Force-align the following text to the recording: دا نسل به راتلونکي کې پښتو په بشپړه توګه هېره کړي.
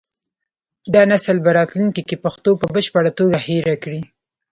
دا 0.93 1.01
نسل 1.11 1.37
به 1.45 1.51
راتلونکي 1.57 2.01
کې 2.09 2.21
پښتو 2.25 2.51
په 2.61 2.65
بشپړه 2.75 3.11
توګه 3.19 3.37
هېره 3.47 3.75
کړي. 3.83 4.01